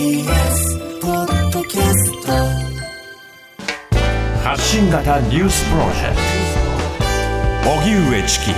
[0.00, 2.32] TBS ポッドキャスト
[4.38, 6.16] 発信型ニュースプロジェク
[7.66, 7.70] ト。
[7.70, 8.54] 荻上チキ。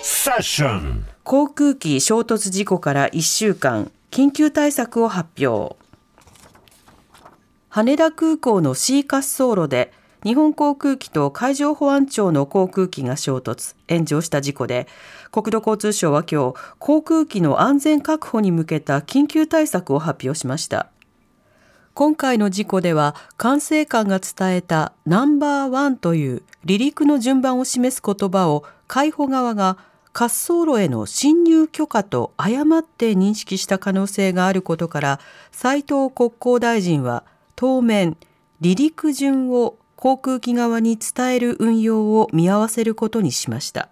[0.00, 1.04] セッション。
[1.22, 3.92] 航空機衝突事故から1週間。
[4.10, 5.76] 緊急対策を発表。
[7.68, 9.92] 羽田空港の C 滑走路で
[10.24, 13.76] 日本航空機と海上保安庁の航空機が衝突。
[13.86, 14.88] 炎上した事故で
[15.30, 20.90] 国土交通省は今日航空機の安全確保に向けた緊急対策を発表しました。
[21.94, 29.78] 今回の事故では管制官が伝えたナンバーワンという離陸の順番を示す言葉を海保側が
[30.14, 35.20] 滑走路への侵入許可と誤って認識した可能性があることから
[35.50, 37.24] 斉藤国交大臣は
[37.56, 38.16] 当面
[38.62, 43.88] 離陸順を航空機側に伝える運用を見合わせることにしました。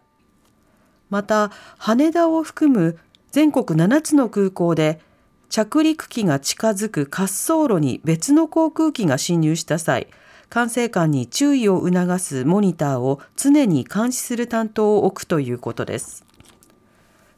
[1.11, 2.99] また羽田を含む
[3.31, 5.01] 全国7つの空港で
[5.49, 10.09] 着陸機が近づく滑走路に別の航空機が侵入した際
[10.49, 16.25] 管制官に注意を促すモニターを常に監視する担当を置くということです。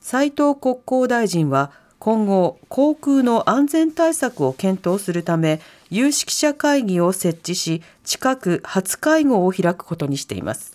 [0.01, 10.75] 斉藤国交大臣は今後航空の安全対策を検討するため有識者会議を設置し近く初会合を開くことにしています。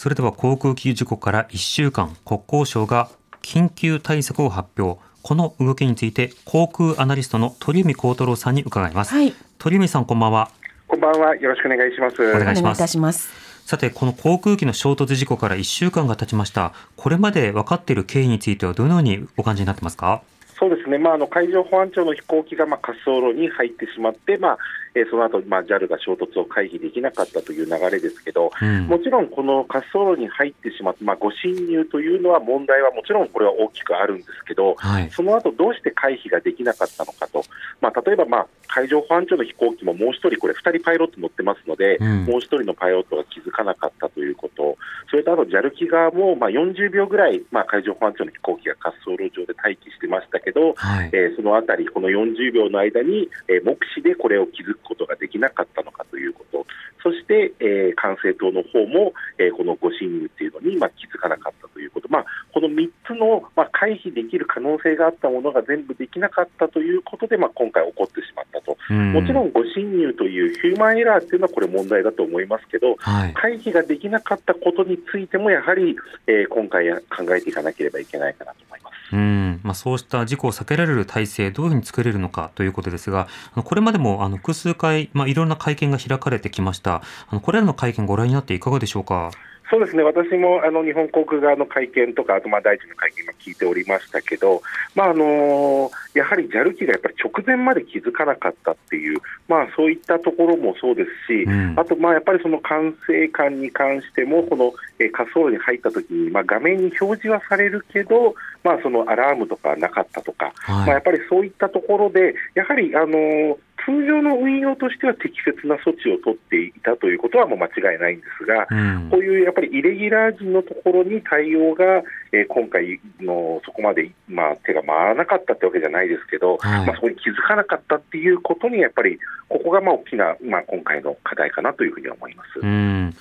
[0.00, 3.10] それでは航空機事故から1週間、国交省が
[3.42, 5.00] 緊急対策を発表。
[5.24, 9.12] この動きについて航空アナリストの鳥海幸太郎さんに伺います。
[9.12, 10.52] はい鳥海さんこんばんは。
[10.86, 11.34] こんばんは。
[11.34, 12.22] よろしくお願いします。
[12.22, 13.28] お願いします
[13.66, 16.74] さて、この航空機の衝突事故から1週間が経ちました。
[16.96, 20.22] これまで分かっている経緯についてはどのようにお感じになってますか？
[20.60, 20.98] そうですね。
[20.98, 24.58] まあ、あの海上保安庁の飛行機がまあ滑走路に入ってしまって、まあ、
[24.94, 28.86] えーその後、まあ JAL が衝突を回避できなかったという流れですけど、うん。
[28.86, 35.10] もちろんこの滑走路に入ってしまって、まあ、ご侵入というのは問題はもちろんこれは大きくあるんですけど、はい。
[35.10, 37.44] その後どうして回避ができなかったのかと、
[37.80, 42.24] まあ、例えば、まあ、海上保安庁の飛行機ももう一人、これ、2人パイロット乗ってますので、うん。
[42.24, 44.76] もう一人のパイロットが気づかなかったということ、
[45.10, 51.10] それとあと JAL 機側も、まあ、40秒ぐらい、まあ、海上保安庁の飛行機が滑走路上で待機してましたけど、はい。
[51.12, 56.66] えーそのあたり、この40秒の間に、えー目視でこれを気づくことができなかったのかということ、
[57.02, 73.32] そして、えー管制塔の方も、えーこのご侵入っていうのに、まあ、気づかなかったということ、まあ、この3つの、まあ、回避できる可能性があったものが全部できなかったということで、まあ、今回起こってしまったと、うんもちろんご侵入というヒューマンエラーっていうのはこれ問題だと思いますけど、はい。
[73.34, 75.96] 回避ができなかったことについても、やはり、
[76.26, 78.97] えー今回考えていかなければいけないかなと思います。
[79.12, 83.26] うんまあ、そうした事故を避けられる体制、どういうふうに作れるのかということですが、
[83.64, 87.02] これまでもあの複数回、まあ、いろんな会見が開かれてきました。
[87.28, 89.30] あのこれらの会見、ご覧になっていかがでしょうか？
[89.70, 94.62] そうですね、私もあの日本航空側の会見とか、あとまあ大臣の会見も聞いておりましたけど、
[94.94, 101.74] まああのやはり JAL 機がやっぱり直前まで気づかなかったっていう、まあ、そういったところもそうですし、うん。
[101.78, 110.76] あとまあやっぱりその管制官に関しても、このえー滑走路に入ったときに、まあ、画面に表示はされるけど、まあ、そのアラームとかなかったとか、はい。
[110.76, 118.74] まあ、やっぱりそういったところで、やはりあの通常の運用としては適切な措置を取っていたということはもう間違いないんですが、う
[119.06, 132.60] んこういうやっぱりイレギュラー時のところに対応が、えー今回のそこまで、まあ、手が回らなかったってわけじゃないですけど、はいまあ、そこに気づかなかったっていうことに、やっぱりここがまあ大きな、まあ、今回の課題かなというふうに思います。
[132.60, 133.14] うん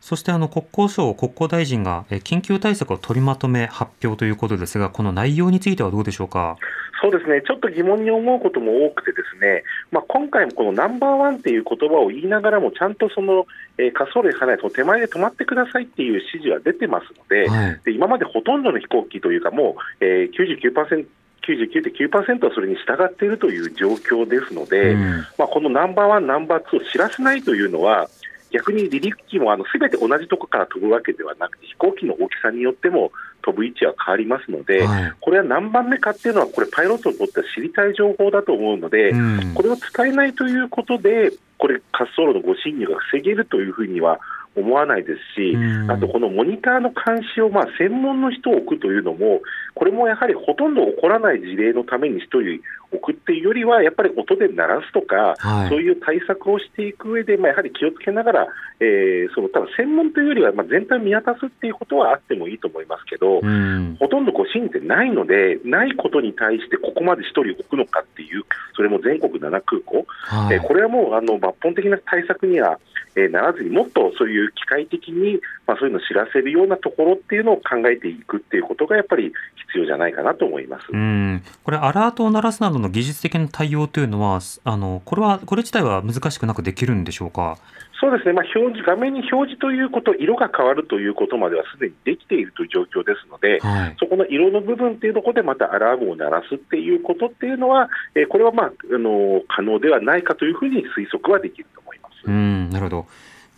[0.00, 6.56] そしてあの国交省、国交大臣がえ緊急対策を取りまとめ発表ということですが、この内容についてはどうでしょうか？
[7.02, 13.46] そうですね、ちょっと疑問に思うことも多くて、ですね、まあ、今回もこのナンバーワンっていう言葉を言いながらも、ちゃんとその、
[13.78, 17.80] えー滑走路に離れ、その手前で止まってくださいっていう指示は出てますので、はい。
[17.84, 21.06] で今までほとんどの飛行機というか、もう、えー、99%、
[21.42, 25.26] 99.9%はそれに従っているという状況ですので、うん。
[25.38, 28.08] まあ、このナンバーワン、ナンバーツーを知らせないというのは、
[28.50, 35.12] 逆に離陸機もすべて同じところから飛ぶわけではなくて、飛行機の大きさによっても飛ぶ位置は変わりますので、はい。
[35.20, 39.54] これは何番目かっていうのは、これ、パイロットにとっては知りたい情報だと思うので、うん。
[39.54, 44.20] これを伝えないということで、これ、滑走路のご侵入が防げるというふうには
[44.56, 45.90] 思わないですし、うん。
[45.90, 49.40] あとこのモニターの監視をまあ専門の人を置くというのも、
[49.74, 52.60] これもやはりほとんど起こらない事例のために一人
[52.92, 55.68] 置くっていうよりは、やっぱり音で鳴らすとか、はい。
[55.68, 58.46] そういう対策をしていく上で、まあ、やはり気をつけながら、
[58.80, 63.96] えーそのただ専門というよりは、まあ、全体を見渡すっていうことはあってもいいと思いますけど、うん。
[63.98, 68.42] ほとんど誤審ってないので、ないことに対してここまで1人置くのかっていう、
[68.74, 70.56] それも全国7空港、はい。
[70.56, 72.78] えーこれはもうあの抜本的な対策には、
[73.16, 79.32] えーならずに、もっとそういう機械的に、まあ、そういうのを知らせるようなところっていうのを考えていくっていうことがやっぱり
[79.68, 80.86] 必要じゃないかなと思います。
[80.92, 87.58] うん、これ、アラートを鳴らすなどの技術的な対応というのは、あのこれはこれ自体は難しくなくできるんでしょうか？
[88.00, 102.26] そうですね、まあ、表示画面に表示ということ、色が変わるということまではすでにできているという状況ですので、はいそこの色の部分っていうところでまたアラームを鳴らすっていうことっていうのは、えーこれは、まあ、あの可能ではないかというふうに推測はできると思います。
[102.26, 103.06] うん、なるほど。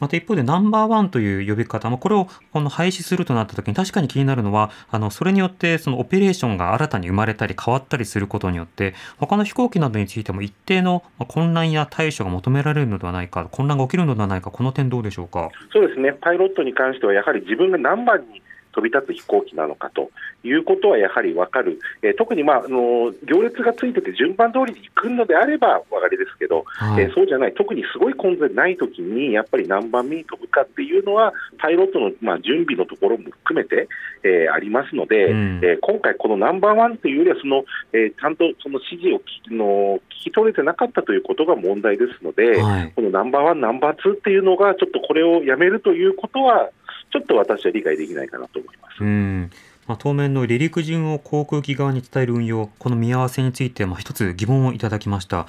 [0.02, 15.50] また一方でナンバーワンという呼び方、まあ、これをこの廃止するとなった時に確かに気になるのはあのそれによってそのオペレーションが新たに生まれたり変わったりすることによって他の飛行機などについても一定の混乱や対処が求められるのではないか混乱が起きるのではないかこの点どうでしょうか？
[15.72, 20.10] そうですね、パイロットに関しては、やはり自分が何番に飛び立つ飛行機なのかと
[20.44, 27.04] いうことはやはり分かる、えー特に、まあ、あの行列がついてて順番通りに行くのであればお分かりですけど、はい。
[27.04, 33.88] えーそうじゃない、特にすごい混雑ないときに、やっぱり何番目に飛ぶかっていうのは、パイロットの、まあ、準備のところも含めて、
[34.22, 35.60] えーありますので、うん。
[35.62, 42.92] えー今回、このナンバーワンというよりはその、えーちゃんとその指示を聞きの聞き取れてなかったということが問題ですので、はい。
[42.94, 46.70] このナンバーワン、ナンバーツーっていうのが、ちょっとこれをやめるということは、
[47.12, 49.02] ちょっと私は理解できないかなと思います。
[49.02, 49.50] うん
[49.88, 55.46] まあ、当面の離陸順を航空機側に伝える運用、この見合わせについて、まあ、一つ疑問をいただきました。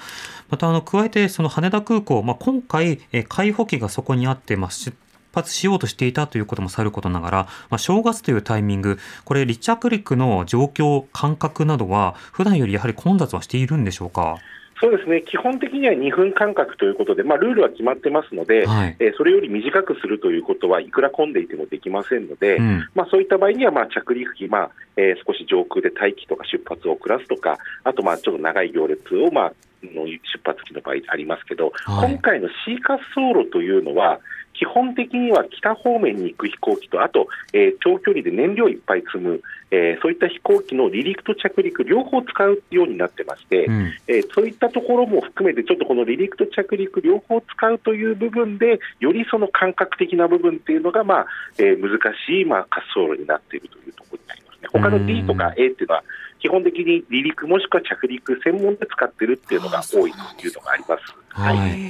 [0.50, 4.96] また、あの、加えて、その羽田空港、まあ、今回、えー開放機がそこにあって、まあ、出
[5.32, 7.38] 発しようとしていたということもさることながら、
[7.70, 14.38] まあ、正月というタイミング、これ、離着陸の状況、感覚などは、普段よりやはり混雑はしているんでしょうか？
[14.84, 18.96] そうですね、基本的には2分間隔ということで、まあ、ルールは決まってますので、はい。
[18.98, 22.88] えーそれより短くするということはいくら混んでいてもできませんので、うん。
[22.94, 29.52] まあ、そういった場合には、まあ、着陸機、まあえー少し上空で待機とか出発を遅らすとか、あとまあちょっと長い行列を、まあ、
[29.92, 32.12] の出発機の場合ありますけど、はい。
[32.12, 34.20] 今回の C 滑走路というのは、
[34.54, 43.92] 基本的には北方面に行く飛行機と、あと、えー長距離で燃料いっぱい積む、えーそういった飛行機の離陸と着陸、両方使うようになってまして、うん。
[44.06, 51.26] えーそういったところも含めて、ちょっとこの離陸と着陸両方使うという部分で、よりその感覚的な部分っていうのが、まあ
[51.58, 54.68] えー難しい、まあ、滑走路になっているというところになりますね。
[54.72, 56.04] 他の D とか A っていうのは、
[56.44, 61.14] 基本的に離陸もしくは着陸専門で使ってるっていうのが多いというのがあります。
[61.30, 61.80] はい。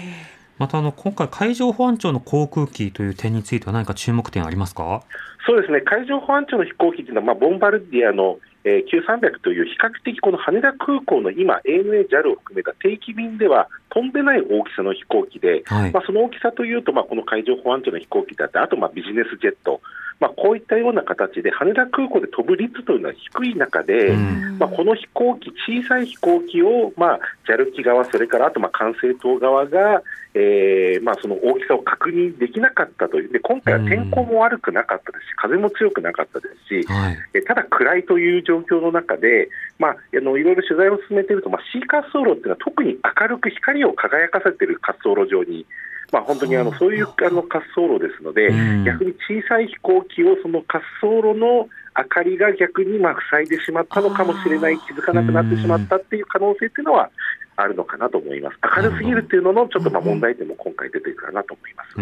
[0.58, 5.02] また、あの、今回、海上保安庁の航空機という点については何か注目点ありますか？
[5.44, 15.92] そうですね、海上保安庁の飛行機というのは、まあ、ボンバルディアの、えー Q300 という比較的この羽田空港の今、ANA、JAL を含めた定期便では飛んでない大きさの飛行機で、はい。
[15.92, 19.80] まあ、その大きさというと、まあ、この海上保安庁の飛行機だって、あとまあビジネスジェット、
[20.20, 24.58] まあ、こういったような形で羽田空港で飛ぶ率というのは低い中で、うん。
[24.58, 30.02] まあ、この飛行機、小さい飛行機を、まあ、JAL 機側、それからあとまあ管制塔側が、
[30.34, 37.18] えーまあ、その大きさを確認できなかったという、で今回は天候も悪くなかったですし、風も強くなかったですし、はい。
[37.34, 45.66] えただ暗いという状況の中で、まあ、あのいろいろ取材を進めていると、まあ、C 滑走路っていうのは特に明るく光を輝かせている滑走路上に、
[46.12, 57.10] まあ、本当にあのそういうあの滑走路ですので、うん逆に小さい飛行機をその滑走路の明かりが逆にまあ塞いでしまったのかもしれない、気づかなくなってしまったっていう可能性っていうのは
[57.56, 58.56] あるのかなと思います。
[58.76, 61.94] 明るすぎるっていうののちょっとまあ問題点も今回出てくるかなと思います。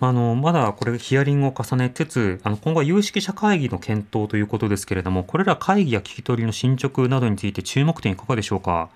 [0.00, 8.90] あのまだこれヒアリングを重ねつつあの今後は有識者会議の検討ということですけれどもこれら会議や聞き取りの進捗などについて注目点いかがでしょうか？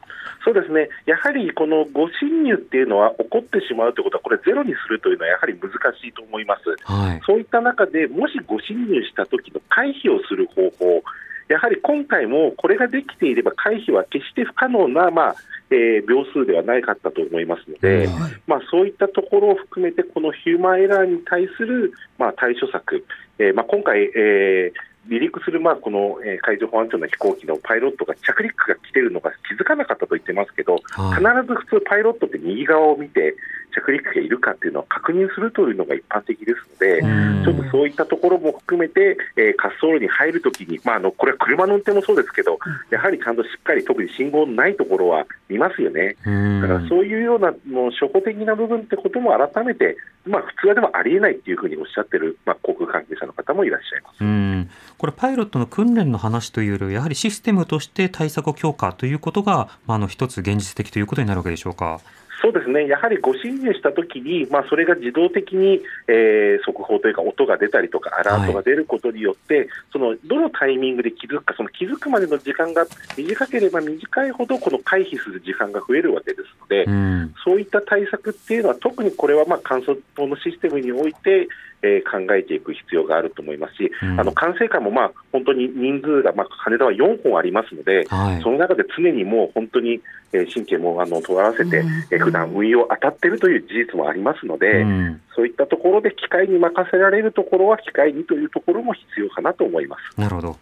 [0.45, 6.63] そうですね、やはりこの誤侵入っていうのは起こってしまうということは、これ、ゼロにするというのはやはり難しいと思います。
[6.85, 7.21] はい。
[7.27, 11.03] そういった中で、もし誤侵入した時の回避をする方法、
[11.49, 15.37] やはり今回もこれができていれば、回避は決して不可能な、まあ
[15.71, 18.13] えー秒数ではないかったと思いますので、うん
[18.47, 23.05] まあ、そういったところを含めて、このヒューマンエラーに対する、まあ、対処策、
[23.39, 31.23] えーまあ、今回、えー離陸する、まあ、この、えー海上保安庁の飛行機のパイロットが着陸が来てるのが気づかなかったと言ってますけど、はい。
[31.23, 33.37] 必ず普通、パイロットって右側を見て
[33.81, 42.59] 着着陸機がいるかっていうのを確認するというのが一般的ですので、うんちょっとそういったところも含めて、えー滑走路に入るときに、まあ、あのこれは車の運転もそうですけど、
[42.91, 46.17] やはりちゃんとしっかり、特に信号のないところは見ますよね。
[46.27, 54.17] うんだからそういうようなもう初歩的な部分ってことも改めて、まあ、普通はでもありえないっていうふうにおっしゃってる、まあ、航空関係者の方もいらっしゃいます。
[54.21, 54.69] うん
[54.99, 62.01] これパイロットの訓練の話というよりやはりシステムとして対策を強化ということが、まあ、あの一つ現実的ということになるわけでしょうか。
[62.47, 72.87] そうですね、やはりご侵入したときに、まあ、それが自動的に、えー速報というか、音が出たりとか、アラートが出ることによって、そのどのタイミングで気づくか、その気づくまでの時間が
[73.17, 77.35] 短ければ短いほど、この回避する時間が増えるわけですので、うん。
[77.45, 81.49] そういった対策っていうのは、特にこれはまあ乾燥灯のシステムにおいて、
[81.83, 84.21] えー考えていく必要があると思いますし、うん。
[84.21, 88.43] あの管制官もまあ本当に人数が、まあ、羽田は4本ありますので、はい。
[88.43, 90.01] その中で常にもう本当に、
[90.33, 95.21] えー神経もあの問わせて、えー普段運用当たっているという事実もありますので、うん。
[95.35, 100.21] そういったところで機械に任せられるところは機械にというところも必要かなと思います。
[100.21, 100.57] なるほど。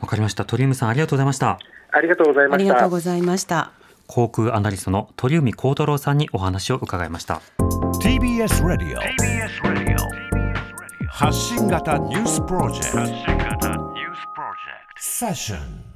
[0.00, 0.44] わかりました。
[0.44, 1.58] 鳥海さんありがとうございました。
[1.90, 2.74] ありがとうございありました。
[2.74, 3.72] がとうございました。
[4.06, 7.42] 航空アナリストの鳥海幸太郎さんにお話を伺いました。
[8.02, 9.00] TBS ラディオ
[11.08, 13.28] 発信型ニュースプロジェクト。
[14.96, 15.87] セッション